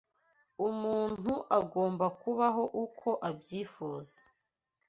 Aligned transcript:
Umuntu 0.67 1.33
agomba 1.59 2.05
kubaho 2.21 2.63
uko 2.83 3.09
abyifuza 3.29 4.19